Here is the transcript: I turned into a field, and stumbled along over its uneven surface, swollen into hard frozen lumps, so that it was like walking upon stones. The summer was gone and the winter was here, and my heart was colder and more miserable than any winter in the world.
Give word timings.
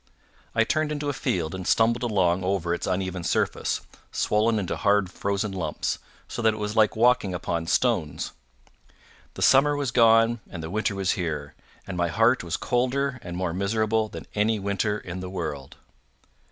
I 0.55 0.63
turned 0.63 0.91
into 0.91 1.09
a 1.09 1.13
field, 1.13 1.53
and 1.53 1.67
stumbled 1.67 2.01
along 2.01 2.43
over 2.43 2.73
its 2.73 2.87
uneven 2.87 3.23
surface, 3.23 3.81
swollen 4.11 4.57
into 4.57 4.75
hard 4.77 5.11
frozen 5.11 5.51
lumps, 5.51 5.99
so 6.27 6.41
that 6.41 6.55
it 6.55 6.57
was 6.57 6.75
like 6.75 6.95
walking 6.95 7.35
upon 7.35 7.67
stones. 7.67 8.31
The 9.35 9.43
summer 9.43 9.75
was 9.75 9.91
gone 9.91 10.39
and 10.49 10.63
the 10.63 10.71
winter 10.71 10.95
was 10.95 11.11
here, 11.11 11.53
and 11.85 11.97
my 11.97 12.07
heart 12.07 12.43
was 12.43 12.57
colder 12.57 13.19
and 13.21 13.37
more 13.37 13.53
miserable 13.53 14.09
than 14.09 14.25
any 14.33 14.57
winter 14.57 14.97
in 14.97 15.19
the 15.19 15.29
world. 15.29 15.77